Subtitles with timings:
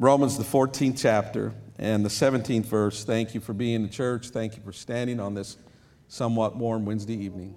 [0.00, 3.04] Romans, the 14th chapter, and the 17th verse.
[3.04, 4.30] Thank you for being in the church.
[4.30, 5.58] Thank you for standing on this
[6.08, 7.54] somewhat warm Wednesday evening.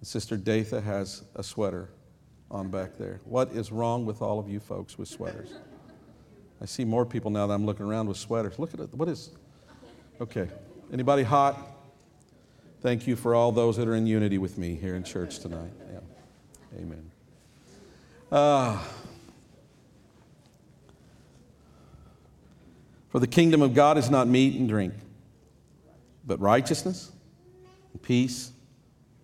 [0.00, 1.90] Sister Datha has a sweater
[2.50, 3.20] on back there.
[3.24, 5.52] What is wrong with all of you folks with sweaters?
[6.62, 8.58] I see more people now that I'm looking around with sweaters.
[8.58, 8.94] Look at it.
[8.94, 9.28] What is.
[10.22, 10.48] Okay.
[10.90, 11.58] Anybody hot?
[12.80, 15.72] Thank you for all those that are in unity with me here in church tonight.
[15.92, 16.80] Yeah.
[16.80, 17.10] Amen.
[18.32, 18.82] Uh,
[23.16, 24.92] for the kingdom of God is not meat and drink,
[26.26, 27.10] but righteousness,
[27.94, 28.50] and peace,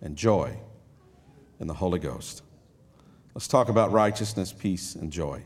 [0.01, 0.57] and joy
[1.59, 2.41] in the Holy Ghost.
[3.35, 5.43] Let's talk about righteousness, peace, and joy.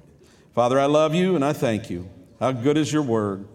[0.56, 2.10] Father, I love you and I thank you.
[2.40, 3.46] How good is your word?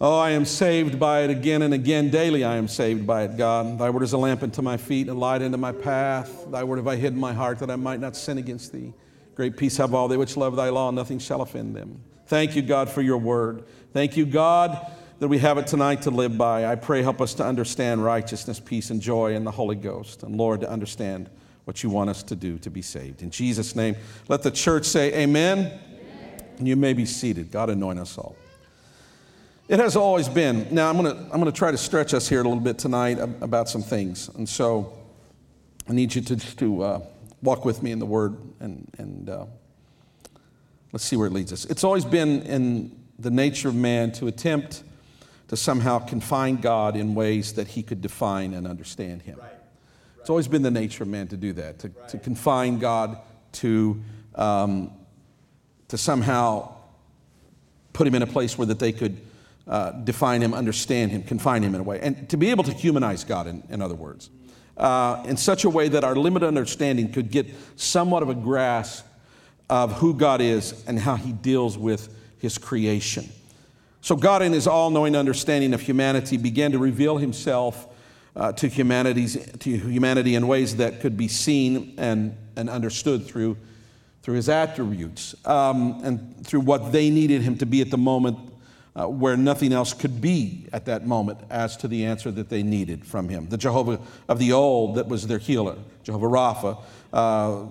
[0.00, 2.08] Oh, I am saved by it again and again.
[2.08, 3.78] Daily I am saved by it, God.
[3.78, 6.50] Thy word is a lamp unto my feet and a light unto my path.
[6.50, 8.94] Thy word have I hid in my heart that I might not sin against thee.
[9.34, 12.02] Great peace have all they which love thy law, and nothing shall offend them.
[12.28, 13.64] Thank you, God, for your word.
[13.94, 14.86] Thank you, God,
[15.18, 16.66] that we have it tonight to live by.
[16.66, 20.22] I pray, help us to understand righteousness, peace, and joy in the Holy Ghost.
[20.24, 21.30] And Lord, to understand
[21.64, 23.22] what you want us to do to be saved.
[23.22, 23.96] In Jesus' name,
[24.28, 25.58] let the church say, Amen.
[25.58, 26.44] amen.
[26.58, 27.50] And you may be seated.
[27.50, 28.36] God anoint us all.
[29.66, 30.68] It has always been.
[30.70, 32.78] Now, I'm going to I'm going to try to stretch us here a little bit
[32.78, 34.28] tonight about some things.
[34.28, 34.92] And so
[35.88, 37.00] I need you to, to uh,
[37.42, 39.46] walk with me in the Word and, and uh,
[40.92, 41.64] let's see where it leads us.
[41.66, 44.84] It's always been in the nature of man to attempt
[45.48, 49.38] to somehow confine God in ways that he could define and understand him.
[49.38, 49.52] Right.
[50.20, 52.08] It's always been the nature of man to do that, to, right.
[52.10, 53.18] to confine God,
[53.52, 54.00] to,
[54.34, 54.92] um,
[55.88, 56.74] to somehow
[57.94, 59.20] put him in a place where that they could
[59.66, 62.72] uh, define him, understand him, confine him in a way, and to be able to
[62.72, 64.30] humanize God, in, in other words,
[64.76, 69.04] uh, in such a way that our limited understanding could get somewhat of a grasp
[69.70, 73.28] of who God is and how he deals with his creation.
[74.00, 77.86] So, God, in his all knowing understanding of humanity, began to reveal himself
[78.36, 83.56] uh, to, humanity's, to humanity in ways that could be seen and, and understood through,
[84.22, 88.38] through his attributes um, and through what they needed him to be at the moment
[88.94, 92.62] uh, where nothing else could be at that moment as to the answer that they
[92.62, 93.48] needed from him.
[93.48, 97.66] The Jehovah of the old that was their healer, Jehovah Rapha, uh,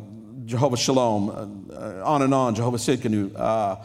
[0.48, 3.76] Jehovah Shalom, uh, on and on, Jehovah Tsidkenu, uh,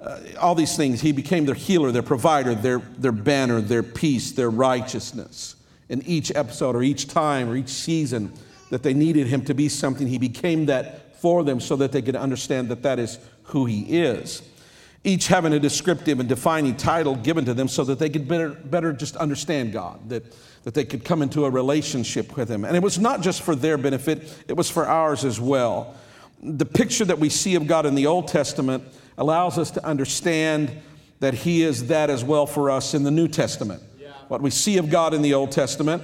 [0.00, 1.00] uh, all these things.
[1.00, 5.56] He became their healer, their provider, their, their banner, their peace, their righteousness.
[5.88, 8.32] In each episode or each time or each season
[8.70, 12.02] that they needed him to be something, he became that for them so that they
[12.02, 14.42] could understand that that is who he is
[15.06, 18.48] each having a descriptive and defining title given to them so that they could better,
[18.48, 20.24] better just understand God, that,
[20.64, 22.64] that they could come into a relationship with Him.
[22.64, 25.94] And it was not just for their benefit, it was for ours as well.
[26.42, 28.84] The picture that we see of God in the Old Testament
[29.18, 30.70] allows us to understand
[31.20, 33.82] that He is that as well for us in the New Testament.
[33.98, 34.12] Yeah.
[34.28, 36.02] What we see of God in the Old Testament,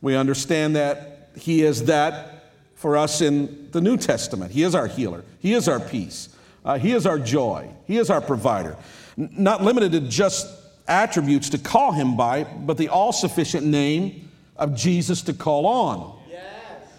[0.00, 4.52] we understand that He is that for us in the New Testament.
[4.52, 6.28] He is our healer, He is our peace.
[6.64, 8.76] Uh, he is our joy, He is our provider.
[9.18, 10.46] N- not limited to just
[10.86, 16.21] attributes to call Him by, but the all sufficient name of Jesus to call on.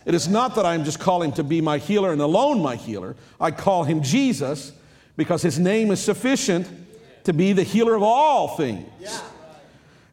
[0.06, 3.16] It is not that I'm just calling to be my healer and alone my healer.
[3.40, 4.74] I call Him Jesus
[5.16, 6.68] because His name is sufficient
[7.24, 8.90] to be the healer of all things.
[9.00, 9.20] Yeah.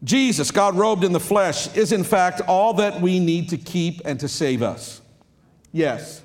[0.03, 4.01] Jesus, God robed in the flesh, is in fact all that we need to keep
[4.05, 5.01] and to save us.
[5.73, 6.23] Yes.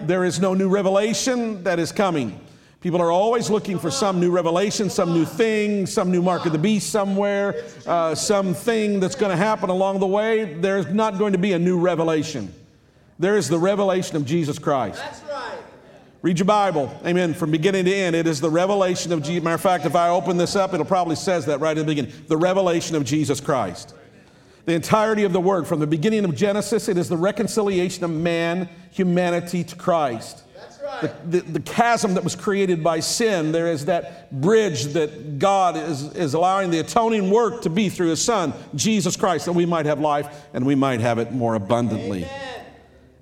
[0.00, 2.40] There is no new revelation that is coming.
[2.80, 6.52] People are always looking for some new revelation, some new thing, some new mark of
[6.52, 10.54] the beast somewhere, uh, something that's going to happen along the way.
[10.54, 12.54] There's not going to be a new revelation.
[13.20, 14.98] There is the revelation of Jesus Christ.
[14.98, 15.58] That's right.
[16.22, 16.92] Read your Bible.
[17.06, 17.34] Amen.
[17.34, 19.44] From beginning to end, it is the revelation of Jesus.
[19.44, 21.94] Matter of fact, if I open this up, it'll probably says that right in the
[21.94, 22.12] beginning.
[22.26, 23.94] The revelation of Jesus Christ.
[24.64, 28.10] The entirety of the word, from the beginning of Genesis, it is the reconciliation of
[28.10, 30.44] man, humanity to Christ
[31.00, 35.76] the, the, the, chasm that was created by sin, there is that bridge that God
[35.76, 39.66] is, is allowing the atoning work to be through His Son, Jesus Christ, that we
[39.66, 42.24] might have life and we might have it more abundantly.
[42.24, 42.49] Amen.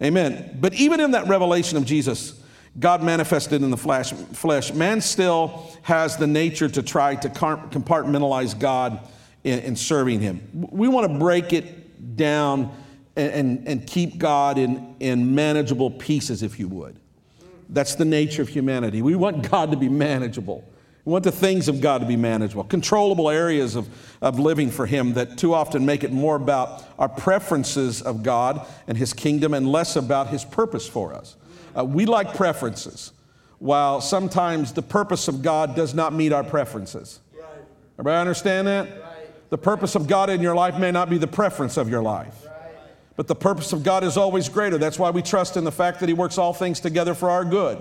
[0.02, 0.56] Amen.
[0.60, 2.40] But even in that revelation of Jesus,
[2.78, 8.58] God manifested in the flesh, flesh man still has the nature to try to compartmentalize
[8.58, 9.00] God
[9.42, 10.48] in, in serving Him.
[10.52, 12.72] We want to break it down
[13.16, 16.96] and, and, and keep God in, in manageable pieces, if you would.
[17.68, 19.02] That's the nature of humanity.
[19.02, 20.64] We want God to be manageable.
[21.08, 23.88] We want the things of God to be manageable, controllable areas of,
[24.20, 28.66] of living for Him that too often make it more about our preferences of God
[28.86, 31.36] and His kingdom and less about His purpose for us.
[31.74, 33.12] Uh, we like preferences.
[33.58, 37.20] while sometimes the purpose of God does not meet our preferences.
[37.94, 38.88] Everybody understand that?
[39.48, 42.46] The purpose of God in your life may not be the preference of your life.
[43.16, 44.76] But the purpose of God is always greater.
[44.76, 47.46] That's why we trust in the fact that He works all things together for our
[47.46, 47.78] good,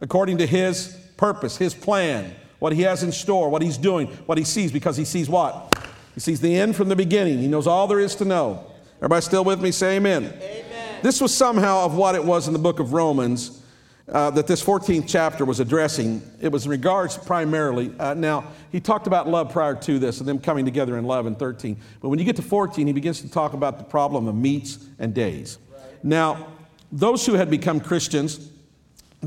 [0.00, 4.38] according to His purpose, His plan, what He has in store, what He's doing, what
[4.38, 5.74] He sees, because He sees what?
[6.14, 7.38] He sees the end from the beginning.
[7.38, 8.66] He knows all there is to know.
[8.98, 9.70] Everybody still with me?
[9.70, 10.24] Say amen.
[10.24, 11.00] amen.
[11.02, 13.62] This was somehow of what it was in the book of Romans
[14.08, 16.22] uh, that this 14th chapter was addressing.
[16.40, 17.92] It was in regards primarily.
[17.98, 21.26] Uh, now, he talked about love prior to this and them coming together in love
[21.26, 21.76] in 13.
[22.00, 24.78] But when you get to 14, he begins to talk about the problem of meats
[24.98, 25.58] and days.
[25.70, 26.04] Right.
[26.04, 26.46] Now,
[26.92, 28.50] those who had become Christians,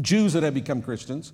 [0.02, 1.34] Jews that had become Christians,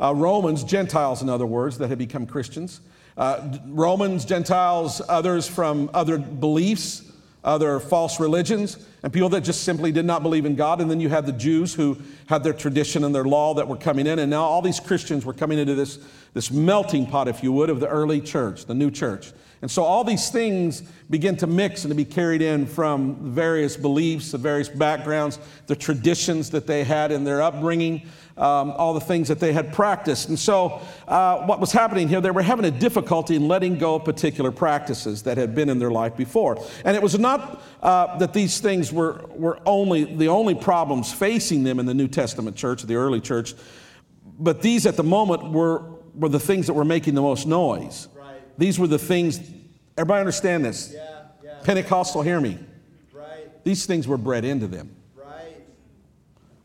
[0.00, 2.80] uh, Romans, Gentiles, in other words, that had become Christians,
[3.16, 7.02] uh, Romans, Gentiles, others from other beliefs,
[7.44, 10.80] other false religions, and people that just simply did not believe in God.
[10.80, 13.76] And then you had the Jews who had their tradition and their law that were
[13.76, 14.18] coming in.
[14.18, 15.98] And now all these Christians were coming into this,
[16.34, 19.32] this melting pot, if you would, of the early church, the new church.
[19.62, 23.76] And so all these things begin to mix and to be carried in from various
[23.76, 28.08] beliefs, the various backgrounds, the traditions that they had in their upbringing
[28.40, 30.30] um, all the things that they had practiced.
[30.30, 33.96] And so, uh, what was happening here, they were having a difficulty in letting go
[33.96, 36.58] of particular practices that had been in their life before.
[36.84, 41.64] And it was not uh, that these things were, were only the only problems facing
[41.64, 43.54] them in the New Testament church, the early church,
[44.38, 45.82] but these at the moment were,
[46.14, 48.08] were the things that were making the most noise.
[48.60, 48.66] Right.
[48.66, 49.40] These were the things,
[49.96, 50.92] everybody understand this?
[50.94, 51.60] Yeah, yeah.
[51.64, 52.58] Pentecostal, hear me.
[53.12, 53.64] Right.
[53.64, 54.94] These things were bred into them.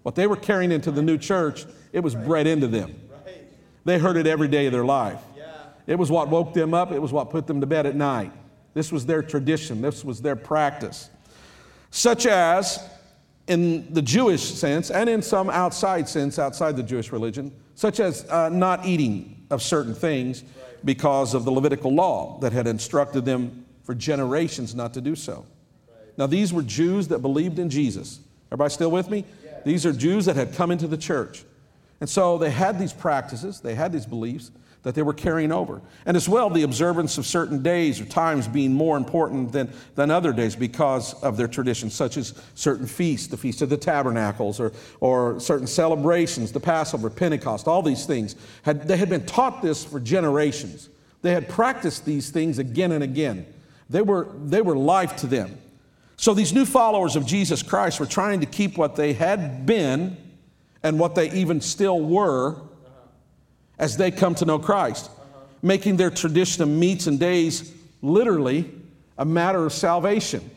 [0.04, 2.96] What they were carrying into the new church, it was bred into them.
[3.86, 5.20] They heard it every day of their life.
[5.88, 8.32] It was what woke them up, it was what put them to bed at night.
[8.74, 11.10] This was their tradition, this was their practice.
[11.92, 12.84] Such as,
[13.48, 18.30] in the Jewish sense, and in some outside sense, outside the Jewish religion, such as
[18.30, 20.44] uh, not eating of certain things
[20.84, 25.46] because of the Levitical law that had instructed them for generations not to do so.
[26.18, 28.20] Now, these were Jews that believed in Jesus.
[28.48, 29.26] Everybody still with me?
[29.66, 31.44] These are Jews that had come into the church.
[32.00, 34.52] And so they had these practices, they had these beliefs
[34.86, 35.82] that they were carrying over.
[36.06, 40.12] And as well, the observance of certain days or times being more important than, than
[40.12, 44.60] other days because of their traditions, such as certain feasts, the Feast of the Tabernacles,
[44.60, 48.36] or, or certain celebrations, the Passover, Pentecost, all these things.
[48.62, 50.90] Had, they had been taught this for generations.
[51.24, 53.48] They had practiced these things again and again.
[53.90, 55.58] They were, they were life to them.
[56.16, 60.16] So these new followers of Jesus Christ were trying to keep what they had been
[60.84, 62.62] and what they even still were
[63.78, 65.10] as they come to know Christ,
[65.62, 68.72] making their tradition of meats and days literally
[69.18, 70.50] a matter of salvation.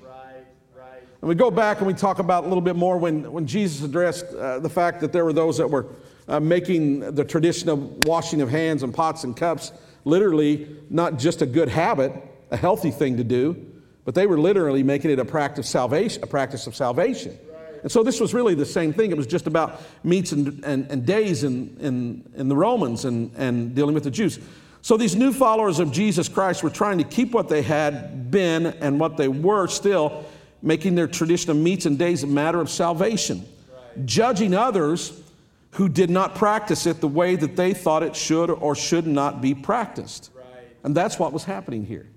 [1.20, 3.84] And we go back and we talk about a little bit more when, when Jesus
[3.84, 5.86] addressed uh, the fact that there were those that were
[6.28, 9.72] uh, making the tradition of washing of hands and pots and cups
[10.04, 12.12] literally not just a good habit,
[12.50, 13.66] a healthy thing to do,
[14.04, 17.36] but they were literally making it a practice salvation, a practice of salvation.
[17.82, 19.10] And so this was really the same thing.
[19.10, 23.32] It was just about meats and, and, and days in, in, in the Romans and,
[23.36, 24.38] and dealing with the Jews.
[24.82, 28.66] So these new followers of Jesus Christ were trying to keep what they had been
[28.66, 30.24] and what they were still,
[30.62, 34.06] making their tradition of meats and days a matter of salvation, right.
[34.06, 35.20] judging others
[35.72, 39.40] who did not practice it the way that they thought it should or should not
[39.40, 40.30] be practiced.
[40.34, 40.46] Right.
[40.84, 42.08] And that's what was happening here.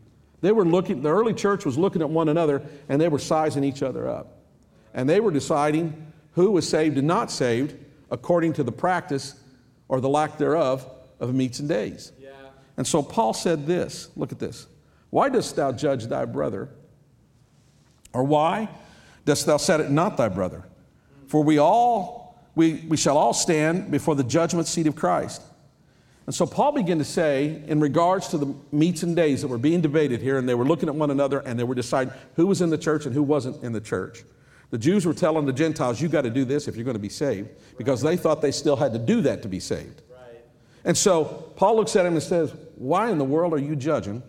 [0.41, 3.63] They were looking, the early church was looking at one another and they were sizing
[3.63, 4.40] each other up.
[4.93, 7.75] And they were deciding who was saved and not saved
[8.09, 9.35] according to the practice
[9.87, 10.85] or the lack thereof
[11.19, 12.11] of meats and days.
[12.19, 12.29] Yeah.
[12.77, 14.67] And so Paul said this look at this.
[15.09, 16.69] Why dost thou judge thy brother?
[18.13, 18.69] Or why
[19.25, 20.63] dost thou set it not thy brother?
[21.27, 25.41] For we all, we, we shall all stand before the judgment seat of Christ.
[26.25, 29.57] And so Paul began to say, in regards to the meats and days that were
[29.57, 32.47] being debated here, and they were looking at one another and they were deciding who
[32.47, 34.23] was in the church and who wasn't in the church.
[34.71, 36.99] The Jews were telling the Gentiles, you got to do this if you're going to
[36.99, 40.01] be saved, because they thought they still had to do that to be saved.
[40.09, 40.41] Right.
[40.85, 41.25] And so
[41.57, 44.23] Paul looks at him and says, Why in the world are you judging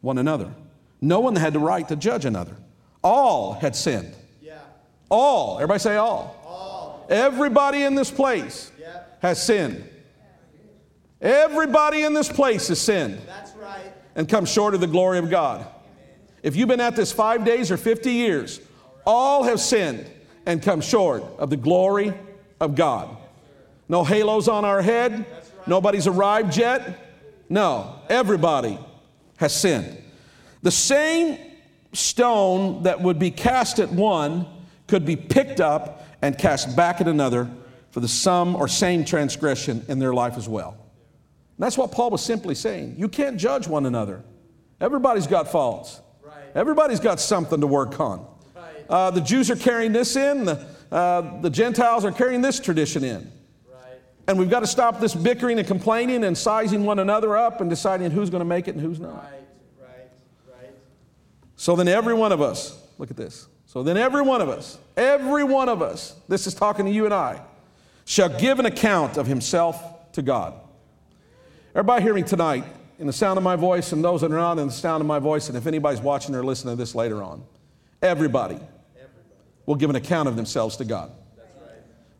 [0.00, 0.54] one another?
[1.00, 2.56] No one had the right to judge another.
[3.02, 4.14] All had sinned.
[4.40, 4.58] Yeah.
[5.08, 5.56] All.
[5.56, 6.36] Everybody say all.
[6.46, 7.06] all.
[7.10, 9.02] Everybody in this place yeah.
[9.20, 9.88] has sinned.
[11.20, 13.92] Everybody in this place has sinned That's right.
[14.14, 15.66] and come short of the glory of God.
[16.42, 18.60] If you've been at this five days or 50 years,
[19.06, 20.06] all have sinned
[20.46, 22.12] and come short of the glory
[22.60, 23.16] of God.
[23.88, 25.26] No halos on our head.
[25.66, 27.06] Nobody's arrived yet.
[27.48, 28.78] No, everybody
[29.38, 29.96] has sinned.
[30.62, 31.38] The same
[31.92, 34.46] stone that would be cast at one
[34.86, 37.50] could be picked up and cast back at another
[37.90, 40.76] for the some or same transgression in their life as well.
[41.56, 42.94] And that's what Paul was simply saying.
[42.96, 44.22] You can't judge one another.
[44.80, 46.00] Everybody's got faults.
[46.54, 48.26] Everybody's got something to work on.
[48.90, 53.04] Uh, the Jews are carrying this in, the, uh, the Gentiles are carrying this tradition
[53.04, 53.30] in.
[53.72, 54.00] Right.
[54.26, 57.70] And we've got to stop this bickering and complaining and sizing one another up and
[57.70, 59.14] deciding who's going to make it and who's not.
[59.14, 59.32] Right.
[59.80, 60.10] Right.
[60.60, 60.74] Right.
[61.54, 63.46] So then, every one of us, look at this.
[63.64, 67.04] So then, every one of us, every one of us, this is talking to you
[67.04, 67.40] and I,
[68.06, 70.54] shall give an account of himself to God.
[71.76, 72.64] Everybody hear me tonight
[72.98, 75.06] in the sound of my voice, and those that are not in the sound of
[75.06, 77.44] my voice, and if anybody's watching or listening to this later on,
[78.02, 78.58] everybody
[79.66, 81.12] will give an account of themselves to God.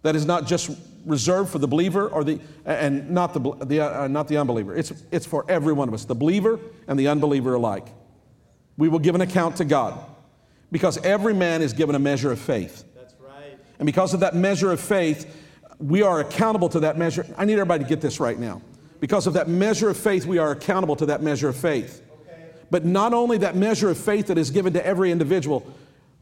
[0.02, 0.70] That is not just
[1.04, 4.74] reserved for the believer or the and not the, the uh, not the unbeliever.
[4.74, 7.88] It's it's for every one of us, the believer and the unbeliever alike.
[8.76, 9.98] We will give an account to God
[10.72, 12.84] because every man is given a measure of faith.
[12.94, 13.58] That's right.
[13.78, 15.26] And because of that measure of faith,
[15.78, 17.26] we are accountable to that measure.
[17.36, 18.62] I need everybody to get this right now.
[19.00, 22.02] Because of that measure of faith, we are accountable to that measure of faith.
[22.22, 22.44] Okay.
[22.70, 25.66] But not only that measure of faith that is given to every individual,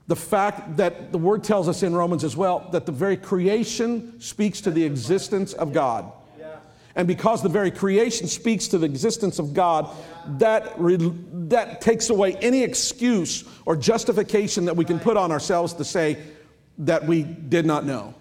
[0.08, 4.18] the fact that the word tells us in Romans as well that the very creation
[4.20, 6.12] speaks to the existence of God.
[6.96, 9.88] And because the very creation speaks to the existence of God,
[10.38, 15.74] that, re- that takes away any excuse or justification that we can put on ourselves
[15.74, 16.18] to say
[16.78, 18.14] that we did not know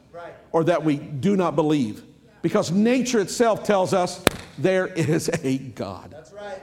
[0.52, 2.04] or that we do not believe.
[2.44, 4.24] Because nature itself tells us
[4.60, 6.12] there is a God.
[6.12, 6.62] That's right.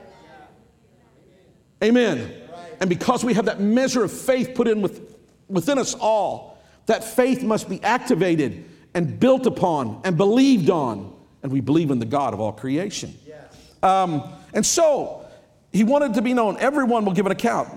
[1.83, 2.44] Amen.
[2.85, 5.17] And because we have that measure of faith put in with,
[5.49, 8.63] within us all, that faith must be activated
[8.93, 11.17] and built upon and believed on.
[11.43, 13.15] And we believe in the God of all creation.
[13.27, 13.57] Yes.
[13.83, 14.23] Um,
[14.53, 15.27] and so
[15.73, 16.59] he wanted to be known.
[16.59, 17.71] Everyone will give an account.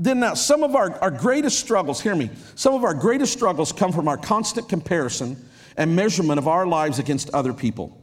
[0.00, 3.72] Then now, some of our, our greatest struggles, hear me, some of our greatest struggles
[3.72, 5.36] come from our constant comparison
[5.76, 8.00] and measurement of our lives against other people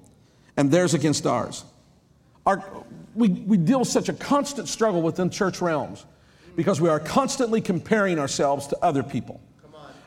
[0.58, 1.64] and theirs against ours.
[2.46, 2.84] Our,
[3.20, 6.06] we, we deal with such a constant struggle within church realms
[6.56, 9.42] because we are constantly comparing ourselves to other people,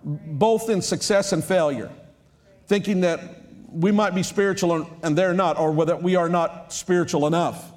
[0.03, 1.91] both in success and failure,
[2.67, 3.21] thinking that
[3.71, 7.71] we might be spiritual and they're not, or whether we are not spiritual enough.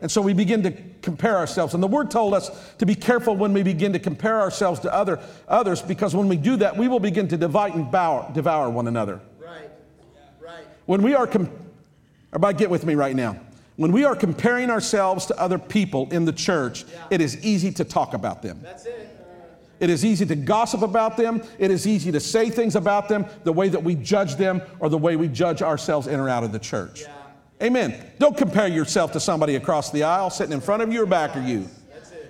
[0.00, 1.74] And so we begin to compare ourselves.
[1.74, 4.92] And the word told us to be careful when we begin to compare ourselves to
[4.92, 8.68] other, others, because when we do that, we will begin to divide and devour, devour
[8.68, 9.20] one another.
[9.38, 9.70] Right.
[10.40, 10.66] Right.
[10.86, 11.50] When we are, com-
[12.30, 13.38] everybody get with me right now.
[13.82, 17.84] When we are comparing ourselves to other people in the church, it is easy to
[17.84, 18.60] talk about them.
[18.62, 19.08] That's it.
[19.80, 21.42] It is easy to gossip about them.
[21.58, 24.88] It is easy to say things about them the way that we judge them or
[24.88, 27.00] the way we judge ourselves in or out of the church.
[27.00, 27.66] Yeah.
[27.66, 28.12] Amen.
[28.20, 31.34] Don't compare yourself to somebody across the aisle sitting in front of you or back
[31.34, 31.68] of you.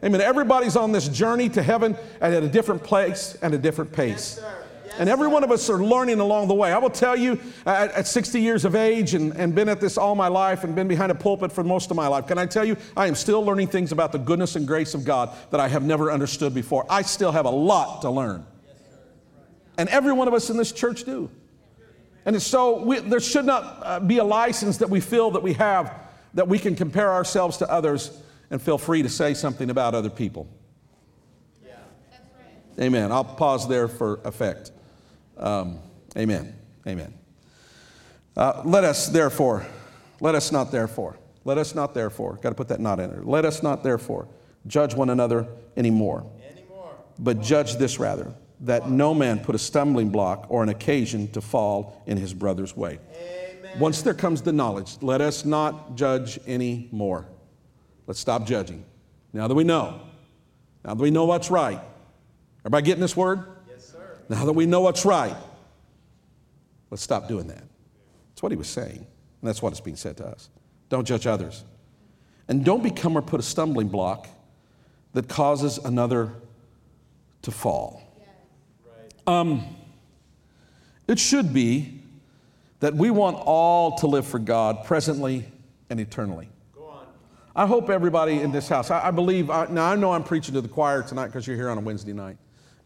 [0.03, 0.23] Amen.
[0.23, 4.41] Everybody's on this journey to heaven and at a different place and a different pace.
[4.41, 4.62] Yes.
[4.99, 6.73] And every one of us are learning along the way.
[6.73, 9.97] I will tell you, at, at 60 years of age and, and been at this
[9.97, 12.47] all my life and been behind a pulpit for most of my life, can I
[12.47, 15.61] tell you, I am still learning things about the goodness and grace of God that
[15.61, 16.87] I have never understood before.
[16.91, 18.47] I still have a lot to learn.
[19.79, 21.31] And every one of us in this church do.
[22.25, 25.55] And so we, there should not uh, be a license that we feel that we
[25.55, 26.01] have
[26.35, 28.11] that we can compare ourselves to others
[28.51, 30.49] and feel free to say something about other people.
[31.65, 31.75] Yeah.
[32.81, 33.11] Amen.
[33.11, 34.71] I'll pause there for effect.
[35.37, 35.79] Um,
[36.17, 36.55] amen.
[36.87, 37.15] Amen.
[38.37, 39.67] Uh, let us therefore,
[40.21, 43.23] let us not therefore, let us not therefore, got to put that not in there.
[43.23, 44.29] Let us not therefore
[44.67, 45.47] judge one another
[45.77, 46.93] anymore, Anymore.
[47.19, 51.41] but judge this rather, that no man put a stumbling block or an occasion to
[51.41, 52.99] fall in his brother's way.
[53.15, 53.79] Amen.
[53.79, 57.27] Once there comes the knowledge, let us not judge anymore.
[58.07, 58.85] Let's stop judging.
[59.33, 60.01] Now that we know,
[60.85, 61.81] now that we know what's right.
[62.61, 63.45] Everybody getting this word?
[64.29, 65.37] Now that we know what's right,
[66.91, 67.65] let's stop doing that.
[68.31, 68.99] That's what he was saying.
[68.99, 70.49] And that's what is being said to us.
[70.89, 71.65] Don't judge others.
[72.49, 74.29] And don't become or put a stumbling block
[75.13, 76.33] that causes another
[77.43, 78.03] to fall.
[79.27, 79.65] Um,
[81.07, 82.01] it should be
[82.81, 85.47] that we want all to live for God presently
[85.89, 86.49] and eternally.
[87.55, 90.55] I hope everybody in this house, I, I believe, I, now I know I'm preaching
[90.55, 92.39] to the choir tonight because you're here on a Wednesday night.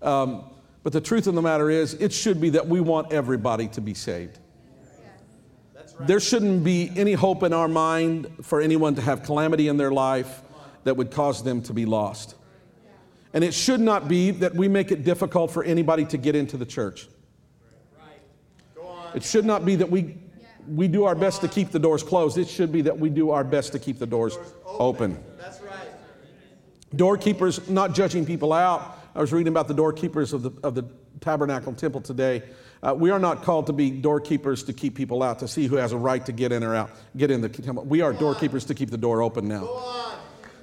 [0.03, 0.51] Um,
[0.87, 3.81] but the truth of the matter is, it should be that we want everybody to
[3.81, 4.39] be saved.
[5.99, 9.91] There shouldn't be any hope in our mind for anyone to have calamity in their
[9.91, 10.43] life
[10.85, 12.37] that would cause them to be lost.
[13.35, 16.57] And it should not be that we make it difficult for anybody to get into
[16.57, 17.09] the church.
[19.13, 20.17] It should not be that we,
[20.69, 22.39] we do our best to keep the doors closed.
[22.39, 25.21] It should be that we do our best to keep the doors open.
[26.95, 28.96] Doorkeepers, not judging people out.
[29.17, 30.85] I was reading about the doorkeepers of the, of the
[31.21, 32.43] tabernacle temple today.
[32.83, 35.77] Uh, we are not called to be doorkeepers to keep people out, to see who
[35.77, 37.49] has a right to get in or out, get in the.
[37.49, 37.85] temple.
[37.85, 39.67] We are doorkeepers to keep the door open now.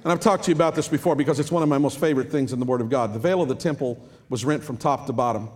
[0.04, 2.30] And I've talked to you about this before because it's one of my most favorite
[2.30, 3.12] things in the Word of God.
[3.12, 5.48] The veil of the temple was rent from top to bottom.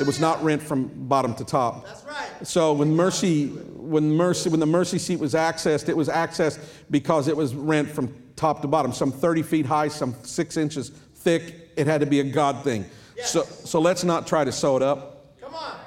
[0.00, 1.84] It was not rent from bottom to top.
[1.84, 2.28] That's right.
[2.42, 6.58] So when mercy, when mercy, when the mercy seat was accessed, it was accessed
[6.90, 10.90] because it was rent from top to bottom, some 30 feet high, some six inches
[11.22, 11.70] thick.
[11.76, 12.84] It had to be a God thing.
[13.24, 15.40] So, so let's not try to sew it up.
[15.40, 15.78] Come on.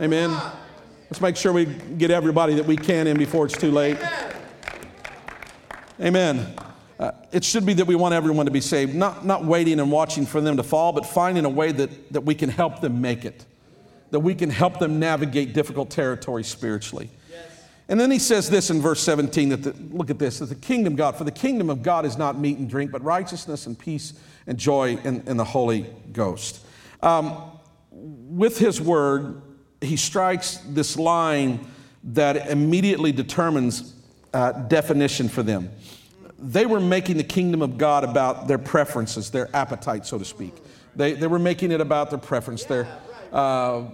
[0.00, 0.30] Amen.
[1.10, 3.98] Let's make sure we get everybody that we can in before it's too late.
[6.00, 6.54] Amen.
[6.98, 9.90] Uh, it should be that we want everyone to be saved, not, not waiting and
[9.92, 13.00] watching for them to fall, but finding a way that, that we can help them
[13.00, 13.44] make it,
[14.10, 17.10] that we can help them navigate difficult territory spiritually.
[17.88, 20.54] And then he says this in verse 17 that the, look at this that the
[20.54, 23.78] kingdom God, for the kingdom of God is not meat and drink, but righteousness and
[23.78, 24.12] peace
[24.46, 26.64] and joy in, in the Holy Ghost.
[27.02, 27.52] Um,
[27.90, 29.40] with his word,
[29.80, 31.66] he strikes this line
[32.04, 33.94] that immediately determines
[34.34, 35.70] uh, definition for them.
[36.38, 40.54] They were making the kingdom of God about their preferences, their appetite, so to speak.
[40.94, 42.86] They, they were making it about their preference, their,
[43.32, 43.84] uh,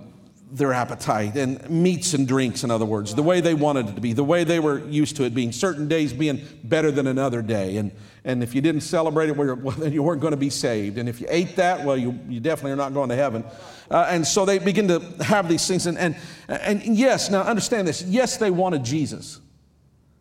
[0.55, 4.01] their appetite, and meats and drinks, in other words, the way they wanted it to
[4.01, 7.43] be, the way they were used to it being, certain days being better than another
[7.43, 7.77] day.
[7.77, 7.91] And,
[8.25, 10.97] and if you didn't celebrate it, well, then you weren't going to be saved.
[10.97, 13.45] And if you ate that, well, you, you definitely are not going to heaven.
[13.91, 15.87] Uh, and so they begin to have these things.
[15.87, 16.17] And, and,
[16.49, 19.41] and yes, now understand this yes, they wanted Jesus.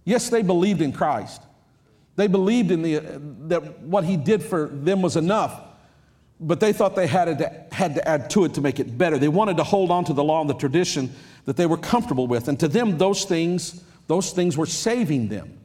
[0.03, 1.43] Yes, they believed in Christ.
[2.15, 2.99] They believed in the,
[3.49, 5.61] that what he did for them was enough,
[6.43, 9.17] but they thought they had to, had to add to it to make it better.
[9.17, 11.13] They wanted to hold on to the law and the tradition
[11.45, 12.47] that they were comfortable with.
[12.47, 15.57] And to them, those things, those things were saving them.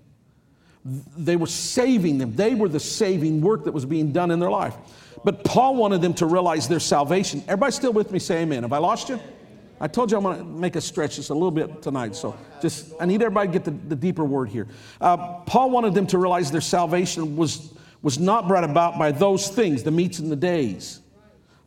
[0.85, 2.35] They were saving them.
[2.37, 4.77] They were the saving work that was being done in their life.
[5.25, 7.43] But Paul wanted them to realize their salvation.
[7.49, 8.21] Everybody still with me?
[8.21, 8.63] Say amen.
[8.63, 9.21] Have I lost you?
[9.81, 12.15] I told you I'm going to make a stretch just a little bit tonight.
[12.17, 14.67] So just, I need everybody to get the, the deeper word here.
[15.01, 19.49] Uh, Paul wanted them to realize their salvation was, was not brought about by those
[19.49, 21.01] things, the meats and the days.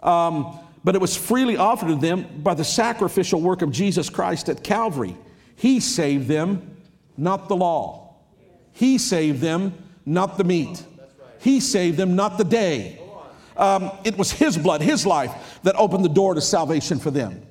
[0.02, 4.50] Um, but it was freely offered to them by the sacrificial work of Jesus Christ
[4.50, 5.16] at Calvary.
[5.56, 6.78] He saved them,
[7.18, 8.16] not the law.
[8.72, 9.74] He saved them,
[10.06, 10.84] not the meat.
[11.40, 13.00] He saved them, not the day.
[13.58, 17.46] Um, it was His blood, His life, that opened the door to salvation for them.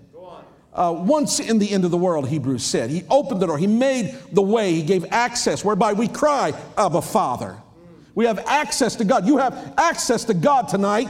[0.72, 2.90] Uh, once in the end of the world, Hebrews said.
[2.90, 7.02] He opened the door, He made the way, He gave access whereby we cry, Abba,
[7.02, 7.56] Father.
[8.14, 9.26] We have access to God.
[9.26, 11.08] You have access to God tonight,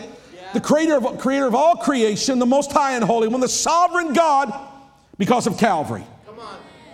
[0.52, 4.12] the creator of, creator of all creation, the most high and holy one, the sovereign
[4.12, 4.52] God,
[5.18, 6.04] because of Calvary.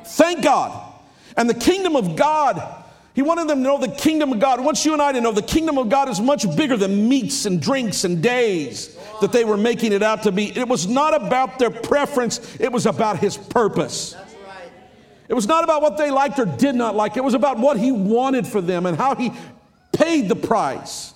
[0.05, 0.95] Thank God.
[1.37, 2.85] And the kingdom of God
[3.17, 4.63] he wanted them to know the kingdom of God.
[4.63, 7.47] Wants you and I to know the kingdom of God is much bigger than meats
[7.47, 10.55] and drinks and days that they were making it out to be.
[10.55, 14.15] It was not about their preference, it was about His purpose.
[15.31, 17.79] It was not about what they liked or did not like, it was about what
[17.79, 19.33] He wanted for them and how He
[20.07, 21.15] paid the price.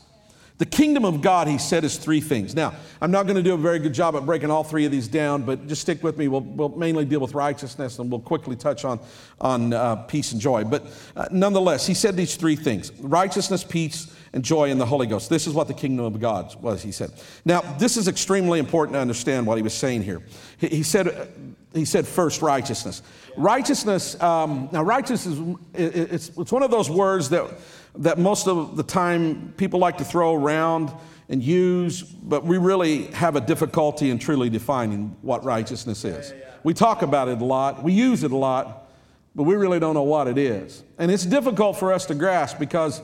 [0.59, 2.55] The kingdom of God, he said, is three things.
[2.55, 4.93] Now, I'm not going to do a very good job at breaking all three of
[4.93, 6.29] these down, but just stick with me.
[6.29, 9.01] We'll, we'll mainly deal with righteousness and we'll quickly touch on,
[9.41, 10.65] on uh, peace and joy.
[10.65, 15.07] But uh, nonetheless, he said these three things righteousness, peace, and joy in the Holy
[15.07, 15.31] Ghost.
[15.31, 17.13] This is what the kingdom of God was, he said.
[17.45, 20.21] Now, this is extremely important to understand what he was saying here.
[20.59, 21.33] He, he said,
[21.73, 23.03] he said first righteousness.
[23.37, 25.39] Righteousness, um, now, righteousness,
[25.75, 27.49] is, it's, it's one of those words that
[27.97, 30.93] that most of the time people like to throw around
[31.29, 36.33] and use, but we really have a difficulty in truly defining what righteousness is.
[36.63, 38.91] We talk about it a lot, we use it a lot,
[39.35, 40.83] but we really don't know what it is.
[40.99, 43.01] And it's difficult for us to grasp because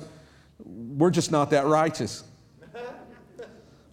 [0.64, 2.24] we're just not that righteous.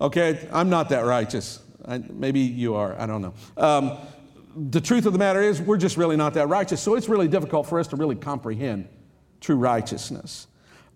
[0.02, 1.62] Okay, I'm not that righteous.
[1.86, 3.34] I, maybe you are, I don't know.
[3.56, 3.98] Um,
[4.56, 6.82] the truth of the matter is, we're just really not that righteous.
[6.82, 8.90] So it's really difficult for us to really comprehend
[9.40, 10.48] true righteousness.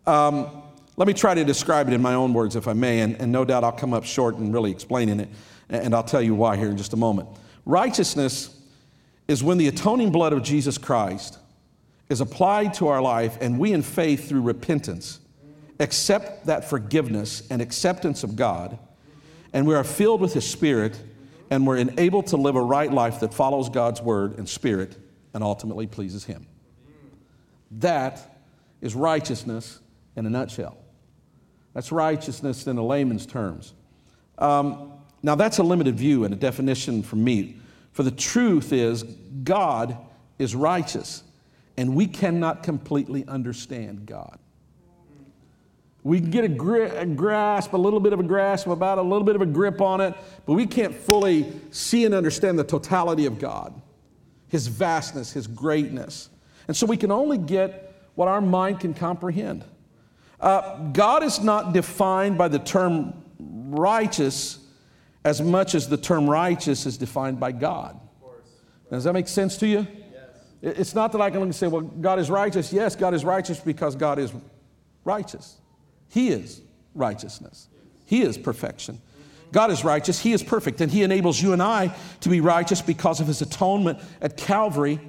[0.08, 0.64] Um,
[0.96, 3.30] let me try to describe it in my own words, if I may, and, and
[3.30, 5.30] no doubt I'll come up short in really explaining it,
[5.70, 7.28] and I'll tell you why here in just a moment.
[7.66, 8.58] Righteousness
[9.28, 11.38] is when the atoning blood of Jesus Christ
[12.10, 15.20] is applied to our life, and we, in faith, through repentance,
[15.82, 18.80] accept that forgiveness and acceptance of God,
[19.52, 20.98] and we are filled with His Spirit,
[21.50, 24.96] and we're enabled to live a right life that follows God's word and spirit
[25.34, 26.48] and ultimately pleases Him.
[27.72, 28.40] That
[28.80, 29.82] is righteousness
[30.18, 30.78] in a nutshell.
[31.74, 33.74] That's righteousness in a layman's terms.
[34.38, 37.58] Um, now, that's a limited view and a definition for me.
[37.92, 39.98] For the truth is, God
[40.38, 41.24] is righteous,
[41.78, 44.40] and we cannot completely understand God.
[46.04, 49.08] We can get a, a grasp, a little bit of a grasp about it, a
[49.08, 50.14] little bit of a grip on it,
[50.46, 53.80] but we can't fully see and understand the totality of God,
[54.48, 56.30] His vastness, His greatness.
[56.68, 59.64] And so we can only get what our mind can comprehend.
[60.40, 64.60] Uh, God is not defined by the term righteous
[65.26, 68.00] as much as the term righteous is defined by God.
[68.90, 69.80] Does that make sense to you?
[70.62, 72.72] It- It's not that I can look and say, well, God is righteous.
[72.72, 74.32] Yes, God is righteous because God is
[75.04, 75.58] righteous.
[76.10, 76.62] He is
[76.96, 77.68] righteousness,
[78.06, 79.02] He is perfection.
[79.52, 82.82] God is righteous, He is perfect, and He enables you and I to be righteous
[82.82, 85.00] because of His atonement at Calvary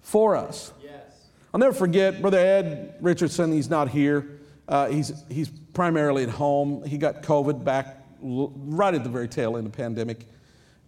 [0.00, 0.72] for us.
[0.82, 1.28] Yes.
[1.52, 4.39] I'll never forget Brother Ed Richardson, he's not here.
[4.70, 6.82] Uh, he's, he's primarily at home.
[6.84, 10.26] He got COVID back right at the very tail end of the pandemic.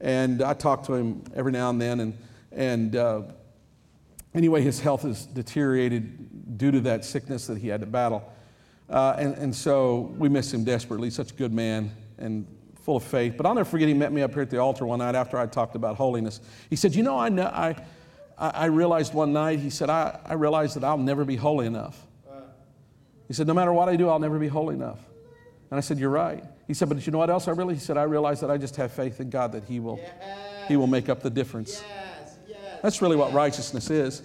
[0.00, 2.00] And I talk to him every now and then.
[2.00, 2.18] And,
[2.52, 3.22] and uh,
[4.34, 8.32] anyway, his health has deteriorated due to that sickness that he had to battle.
[8.88, 11.10] Uh, and, and so we miss him desperately.
[11.10, 12.46] Such a good man and
[12.82, 13.34] full of faith.
[13.36, 15.36] But I'll never forget he met me up here at the altar one night after
[15.36, 16.40] I talked about holiness.
[16.70, 17.74] He said, You know, I, know, I
[18.38, 22.06] I realized one night, he said, I, I realized that I'll never be holy enough.
[23.32, 24.98] He said, No matter what I do, I'll never be holy enough.
[25.70, 26.44] And I said, You're right.
[26.66, 27.72] He said, But you know what else I really?
[27.72, 29.98] He said, I realize that I just have faith in God that He will,
[30.68, 31.82] he will make up the difference.
[31.82, 32.36] Yes.
[32.46, 32.58] Yes.
[32.82, 34.20] That's really what righteousness is.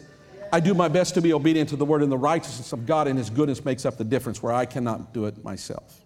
[0.52, 3.08] I do my best to be obedient to the word, and the righteousness of God
[3.08, 6.02] and His goodness makes up the difference where I cannot do it myself.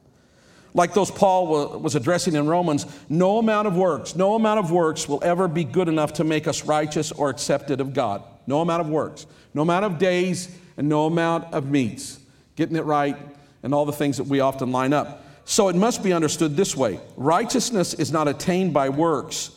[0.75, 5.09] Like those Paul was addressing in Romans, no amount of works, no amount of works
[5.09, 8.21] will ever be good enough to make us righteous or accepted of God.
[8.45, 12.19] No amount of works, no amount of days, and no amount of meats.
[12.55, 13.17] Getting it right,
[13.63, 15.25] and all the things that we often line up.
[15.45, 19.51] So it must be understood this way righteousness is not attained by works,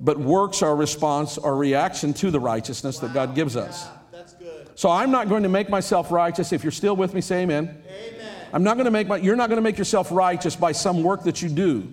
[0.00, 3.88] but works are a response or reaction to the righteousness that God gives us.
[4.10, 4.70] That's good.
[4.78, 6.52] So I'm not going to make myself righteous.
[6.52, 7.82] If you're still with me, say amen.
[7.86, 8.34] Amen.
[8.52, 11.02] I'm not going to make my, you're not going to make yourself righteous by some
[11.02, 11.92] work that you do,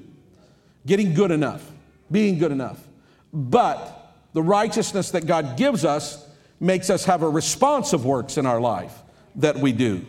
[0.85, 1.69] getting good enough,
[2.11, 2.79] being good enough.
[3.31, 6.27] But the righteousness that God gives us
[6.59, 9.03] makes us have a response of works in our life
[9.35, 10.05] that we do.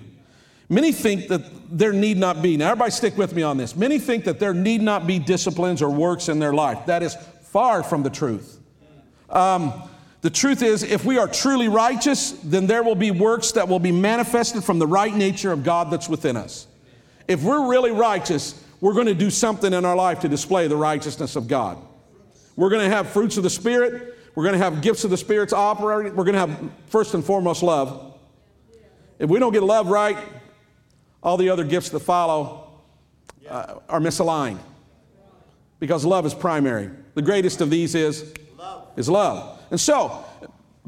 [0.68, 3.74] Many think that there need not be, now everybody stick with me on this.
[3.74, 6.86] Many think that there need not be disciplines or works in their life.
[6.86, 8.60] That is far from the truth.
[9.30, 9.72] Um,
[10.20, 13.78] the truth is, if we are truly righteous, then there will be works that will
[13.78, 16.66] be manifested from the right nature of God that's within us.
[17.28, 20.76] If we're really righteous, we're going to do something in our life to display the
[20.76, 21.78] righteousness of God.
[22.56, 24.18] We're going to have fruits of the Spirit.
[24.34, 26.16] We're going to have gifts of the Spirit's operating.
[26.16, 28.16] We're going to have, first and foremost, love.
[29.18, 30.16] If we don't get love right,
[31.22, 32.80] all the other gifts that follow
[33.48, 34.58] uh, are misaligned
[35.80, 36.90] because love is primary.
[37.14, 38.88] The greatest of these is Love.
[38.96, 39.60] is love.
[39.70, 40.24] And so,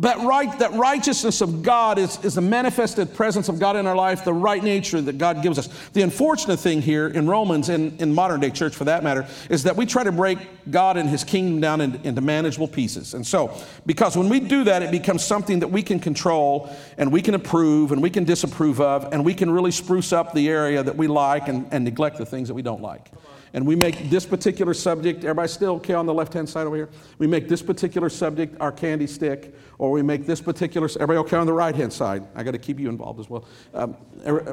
[0.01, 3.95] that right, that righteousness of God is, is the manifested presence of God in our
[3.95, 5.69] life, the right nature that God gives us.
[5.93, 9.65] The unfortunate thing here in Romans, and in modern day church for that matter, is
[9.65, 10.39] that we try to break
[10.71, 13.13] God and his kingdom down in- into manageable pieces.
[13.13, 17.13] And so, because when we do that, it becomes something that we can control and
[17.13, 20.49] we can approve and we can disapprove of, and we can really spruce up the
[20.49, 23.11] area that we like and, and neglect the things that we don't like.
[23.53, 26.77] And we make this particular subject, everybody still okay on the left hand side over
[26.77, 26.89] here?
[27.19, 31.37] We make this particular subject our candy stick, or we make this particular, everybody okay
[31.37, 32.27] on the right hand side?
[32.35, 33.45] I got to keep you involved as well.
[33.75, 33.97] Um,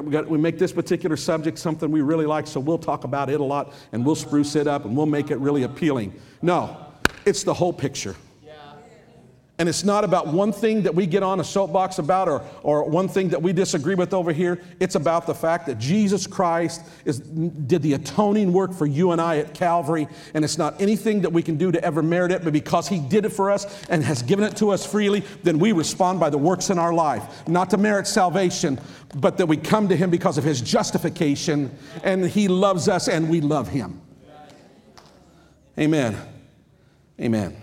[0.04, 3.30] we, got, we make this particular subject something we really like, so we'll talk about
[3.30, 6.12] it a lot and we'll spruce it up and we'll make it really appealing.
[6.42, 6.76] No,
[7.24, 8.16] it's the whole picture.
[9.60, 12.84] And it's not about one thing that we get on a soapbox about or, or
[12.84, 14.62] one thing that we disagree with over here.
[14.78, 19.20] It's about the fact that Jesus Christ is, did the atoning work for you and
[19.20, 20.06] I at Calvary.
[20.32, 23.00] And it's not anything that we can do to ever merit it, but because He
[23.00, 26.30] did it for us and has given it to us freely, then we respond by
[26.30, 27.48] the works in our life.
[27.48, 28.80] Not to merit salvation,
[29.16, 33.28] but that we come to Him because of His justification and He loves us and
[33.28, 34.00] we love Him.
[35.76, 36.16] Amen.
[37.20, 37.60] Amen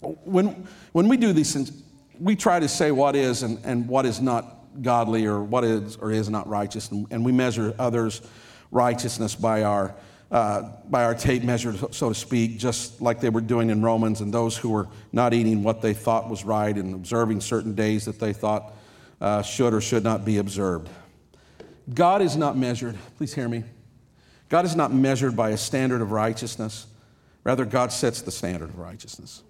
[0.00, 0.66] when,
[0.98, 1.70] when we do these things,
[2.18, 5.94] we try to say what is and, and what is not godly or what is
[5.94, 8.20] or is not righteous, and, and we measure others'
[8.72, 9.94] righteousness by our,
[10.32, 14.20] uh, by our tape measure, so to speak, just like they were doing in Romans,
[14.20, 18.04] and those who were not eating what they thought was right and observing certain days
[18.06, 18.72] that they thought
[19.20, 20.88] uh, should or should not be observed.
[21.94, 23.62] God is not measured, please hear me.
[24.48, 26.88] God is not measured by a standard of righteousness.
[27.44, 29.44] Rather, God sets the standard of righteousness.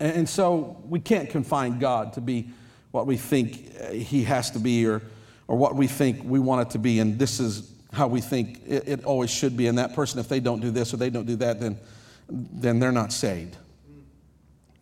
[0.00, 2.50] And so we can't confine God to be
[2.90, 5.02] what we think uh, He has to be or,
[5.46, 6.98] or what we think we want it to be.
[6.98, 9.68] And this is how we think it, it always should be.
[9.68, 11.78] And that person, if they don't do this or they don't do that, then,
[12.28, 13.56] then they're not saved.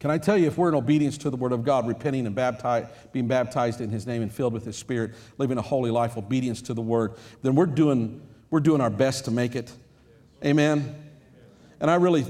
[0.00, 2.34] Can I tell you, if we're in obedience to the Word of God, repenting and
[2.34, 6.16] baptized, being baptized in His name and filled with His Spirit, living a holy life,
[6.16, 8.20] obedience to the Word, then we're doing,
[8.50, 9.70] we're doing our best to make it.
[10.44, 10.96] Amen.
[11.78, 12.26] And I really,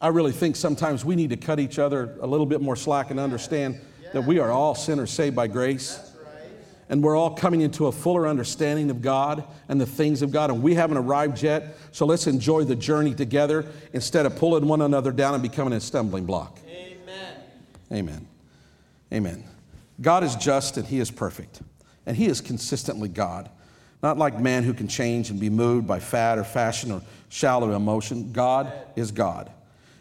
[0.00, 3.10] I really think sometimes we need to cut each other a little bit more slack
[3.10, 3.78] and understand
[4.12, 6.06] that we are all sinners saved by grace.
[6.88, 10.50] And we're all coming into a fuller understanding of God and the things of God,
[10.50, 11.76] and we haven't arrived yet.
[11.92, 15.80] So let's enjoy the journey together instead of pulling one another down and becoming a
[15.80, 16.58] stumbling block.
[16.66, 17.34] Amen.
[17.92, 18.28] Amen.
[19.12, 19.44] Amen.
[20.00, 21.60] God is just and He is perfect,
[22.06, 23.48] and He is consistently God.
[24.02, 27.70] Not like man who can change and be moved by fad or fashion or shallow
[27.70, 28.32] emotion.
[28.32, 29.52] God is God.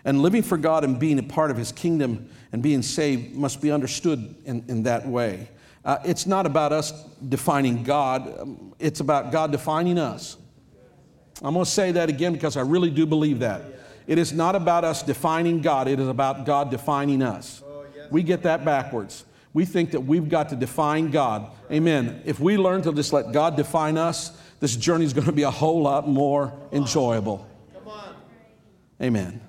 [0.09, 3.61] And living for God and being a part of His kingdom and being saved must
[3.61, 5.49] be understood in, in that way.
[5.85, 10.35] Uh, it's not about us defining God, um, it's about God defining us.
[11.43, 13.61] I'm going to say that again because I really do believe that.
[14.07, 17.61] It is not about us defining God, it is about God defining us.
[18.09, 19.25] We get that backwards.
[19.53, 21.51] We think that we've got to define God.
[21.71, 22.23] Amen.
[22.25, 25.43] If we learn to just let God define us, this journey is going to be
[25.43, 27.47] a whole lot more enjoyable.
[27.75, 28.15] Come on.
[29.03, 29.41] Amen.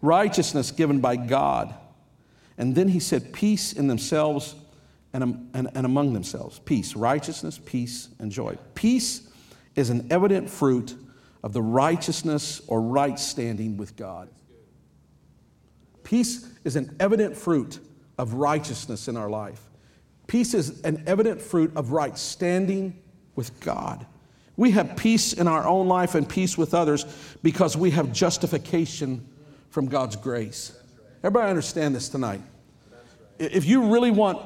[0.00, 1.74] Righteousness given by God.
[2.56, 4.54] And then he said, peace in themselves
[5.12, 6.58] and, and, and among themselves.
[6.60, 8.56] Peace, righteousness, peace, and joy.
[8.74, 9.28] Peace
[9.74, 10.94] is an evident fruit
[11.42, 14.28] of the righteousness or right standing with God.
[16.02, 17.78] Peace is an evident fruit
[18.18, 19.60] of righteousness in our life.
[20.26, 23.00] Peace is an evident fruit of right standing
[23.36, 24.06] with God.
[24.56, 27.04] We have peace in our own life and peace with others
[27.42, 29.26] because we have justification
[29.70, 30.72] from God's grace.
[31.22, 32.40] Everybody understand this tonight?
[33.38, 34.40] If you really want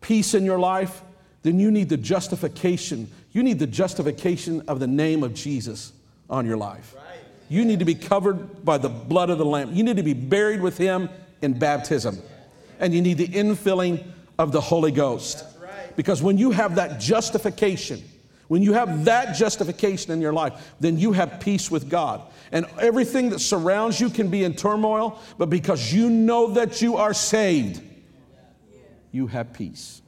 [0.00, 1.02] peace in your life,
[1.42, 3.10] then you need the justification.
[3.32, 5.92] You need the justification of the name of Jesus
[6.30, 6.94] on your life.
[7.48, 9.74] You need to be covered by the blood of the Lamb.
[9.74, 11.10] You need to be buried with Him
[11.42, 12.18] in baptism.
[12.80, 14.04] And you need the infilling
[14.38, 15.44] of the Holy Ghost.
[15.96, 18.02] Because when you have that justification,
[18.48, 22.22] when you have that justification in your life, then you have peace with God.
[22.52, 26.96] And everything that surrounds you can be in turmoil, but because you know that you
[26.96, 27.82] are saved,
[29.10, 30.02] you have peace.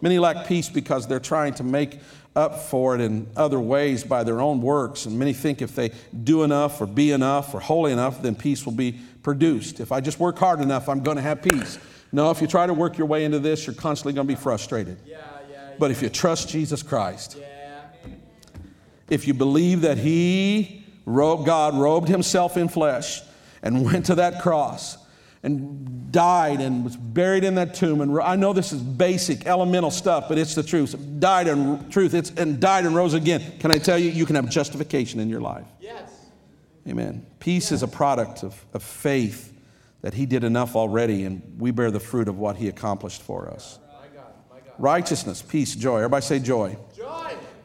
[0.00, 1.98] Many lack peace because they're trying to make
[2.36, 5.06] up for it in other ways by their own works.
[5.06, 5.90] And many think if they
[6.22, 9.80] do enough or be enough or holy enough, then peace will be produced.
[9.80, 11.78] If I just work hard enough, I'm going to have peace.
[12.12, 14.40] No, if you try to work your way into this, you're constantly going to be
[14.40, 14.98] frustrated.
[15.06, 15.18] Yeah,
[15.50, 17.55] yeah, But if you trust Jesus Christ, yeah.
[19.08, 23.22] If you believe that He, God, robed Himself in flesh
[23.62, 24.98] and went to that cross
[25.42, 29.90] and died and was buried in that tomb, and I know this is basic, elemental
[29.90, 30.94] stuff, but it's the truth.
[31.18, 33.58] Died and truth, it's, and died and rose again.
[33.60, 35.66] Can I tell you, you can have justification in your life.
[35.80, 36.10] Yes.
[36.88, 37.26] Amen.
[37.38, 39.52] Peace is a product of, of faith
[40.02, 43.48] that He did enough already, and we bear the fruit of what He accomplished for
[43.48, 43.78] us.
[43.86, 44.24] My God.
[44.50, 44.74] My God.
[44.78, 45.98] Righteousness, peace, joy.
[45.98, 46.76] Everybody say joy.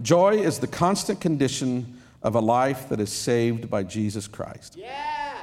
[0.01, 0.37] Joy.
[0.41, 4.75] Is the constant condition of a life that is saved by Jesus Christ.
[4.77, 5.37] Yeah.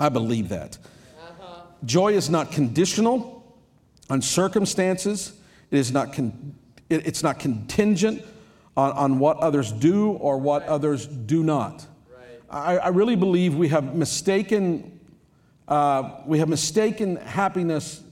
[0.00, 0.78] I believe that.
[1.20, 1.62] Uh-huh.
[1.84, 3.44] Joy is not conditional
[4.10, 5.32] on circumstances,
[5.70, 6.54] it is not con-
[6.90, 8.22] it- it's not contingent
[8.76, 11.86] on, on what others do or what others do not.
[12.12, 12.40] Right.
[12.50, 14.98] I, I really believe we have mistaken,
[15.68, 18.02] uh, we have mistaken happiness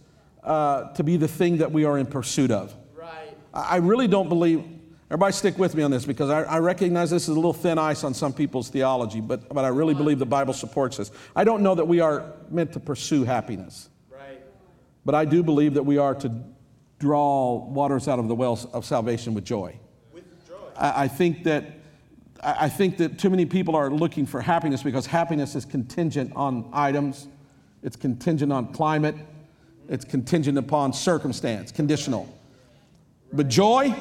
[0.44, 2.74] uh, to be the thing that we are in pursuit of.
[2.96, 3.37] Right.
[3.52, 4.64] I I really don't believe,
[5.11, 7.79] everybody stick with me on this because I, I recognize this is a little thin
[7.79, 11.11] ice on some people's theology, but, but I really believe the Bible supports this.
[11.35, 14.40] I don't know that we are meant to pursue happiness, Right.
[15.05, 16.33] but I do believe that we are to
[17.01, 19.75] draw waters out of the wells of salvation with joy.
[20.12, 20.55] With joy.
[20.77, 21.64] I, I think that.
[21.64, 21.77] I
[22.42, 26.70] I think that too many people are looking for happiness because happiness is contingent on
[26.73, 27.29] items,
[27.83, 29.14] it's contingent on climate,
[29.90, 32.27] it's contingent upon circumstance, conditional.
[33.31, 33.94] But joy,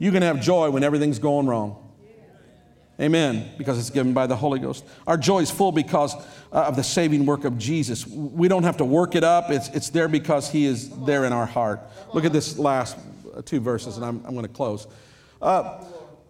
[0.00, 1.86] you can have joy when everything's going wrong.
[2.98, 3.50] Amen.
[3.56, 4.84] Because it's given by the Holy Ghost.
[5.06, 6.14] Our joy is full because
[6.52, 8.06] uh, of the saving work of Jesus.
[8.06, 11.32] We don't have to work it up, it's, it's there because He is there in
[11.32, 11.80] our heart.
[12.12, 12.96] Look at this last
[13.34, 14.86] uh, two verses, and I'm, I'm going to close.
[15.40, 15.84] Uh,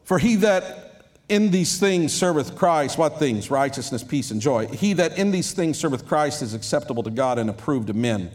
[0.04, 3.50] For he that in these things serveth Christ, what things?
[3.50, 4.66] Righteousness, peace, and joy.
[4.66, 8.30] He that in these things serveth Christ is acceptable to God and approved of men.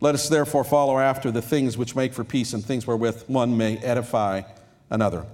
[0.00, 3.56] Let us therefore follow after the things which make for peace and things wherewith one
[3.56, 4.42] may edify
[4.92, 5.26] another.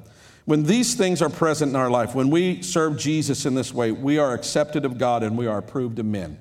[0.47, 3.93] When these things are present in our life, when we serve Jesus in this way,
[3.93, 6.39] we are accepted of God and we are approved of men.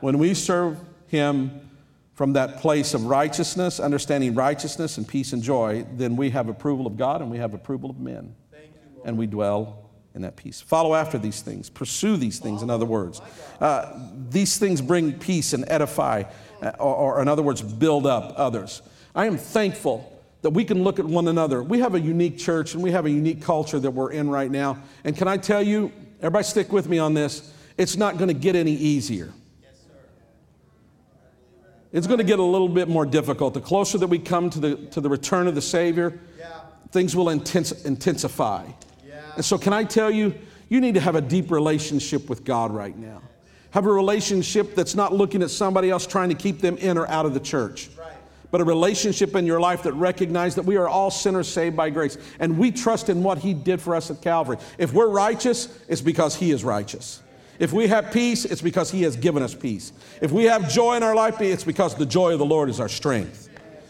[0.00, 1.60] When we serve Him
[2.14, 6.86] from that place of righteousness, understanding righteousness and peace and joy, then we have approval
[6.86, 8.34] of God and we have approval of men.
[9.04, 10.62] And we dwell in that peace.
[10.62, 13.20] Follow after these things, pursue these things, in other words.
[13.60, 13.98] Uh,
[14.30, 16.22] these things bring peace and edify
[16.62, 18.80] uh, or, or in other words, build up others.
[19.14, 20.13] I am thankful
[20.44, 21.62] that we can look at one another.
[21.62, 24.50] We have a unique church and we have a unique culture that we're in right
[24.50, 24.76] now.
[25.02, 28.34] And can I tell you, everybody stick with me on this, it's not going to
[28.34, 29.32] get any easier.
[31.92, 33.54] It's going to get a little bit more difficult.
[33.54, 36.20] The closer that we come to the, to the return of the Savior,
[36.90, 38.66] things will intense, intensify.
[39.36, 40.34] And so, can I tell you,
[40.68, 43.22] you need to have a deep relationship with God right now.
[43.70, 47.08] Have a relationship that's not looking at somebody else trying to keep them in or
[47.08, 47.88] out of the church.
[48.54, 51.90] But a relationship in your life that recognizes that we are all sinners saved by
[51.90, 52.16] grace.
[52.38, 54.58] And we trust in what He did for us at Calvary.
[54.78, 57.20] If we're righteous, it's because He is righteous.
[57.58, 59.92] If we have peace, it's because He has given us peace.
[60.22, 62.78] If we have joy in our life, it's because the joy of the Lord is
[62.78, 63.48] our strength.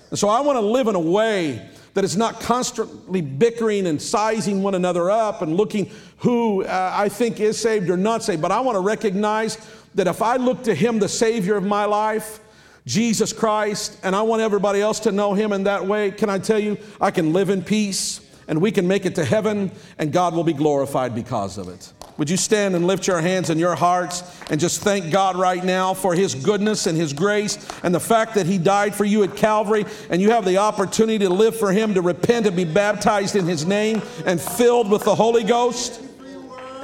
[0.09, 4.01] And so I want to live in a way that is not constantly bickering and
[4.01, 8.41] sizing one another up and looking who uh, I think is saved or not saved.
[8.41, 9.59] But I want to recognize
[9.95, 12.41] that if I look to Him, the Savior of my life,
[12.87, 16.39] Jesus Christ, and I want everybody else to know Him in that way, can I
[16.39, 20.13] tell you, I can live in peace and we can make it to heaven and
[20.13, 21.93] God will be glorified because of it.
[22.19, 25.65] Would you stand and lift your hands and your hearts and just thank God right
[25.65, 29.25] now for His goodness and His grace and the fact that He died for you
[29.25, 32.65] at Calvary and you have the opportunity to live for Him, to repent and be
[32.65, 36.03] baptized in His name and filled with the Holy Ghost?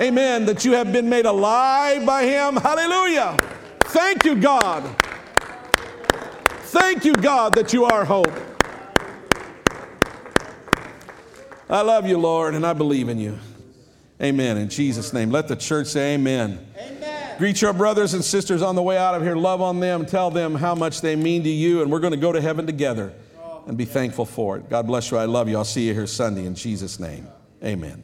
[0.00, 0.46] Amen.
[0.46, 2.56] That you have been made alive by Him.
[2.56, 3.38] Hallelujah.
[3.80, 4.82] Thank you, God.
[6.70, 8.30] Thank you, God, that you are hope.
[11.68, 13.36] I love you, Lord, and I believe in you.
[14.22, 14.56] Amen.
[14.56, 15.32] In Jesus' name.
[15.32, 16.64] Let the church say amen.
[16.78, 17.38] Amen.
[17.38, 19.34] Greet your brothers and sisters on the way out of here.
[19.34, 20.06] Love on them.
[20.06, 21.82] Tell them how much they mean to you.
[21.82, 23.12] And we're going to go to heaven together
[23.66, 24.70] and be thankful for it.
[24.70, 25.16] God bless you.
[25.16, 25.56] I love you.
[25.56, 27.26] I'll see you here Sunday in Jesus' name.
[27.64, 28.02] Amen.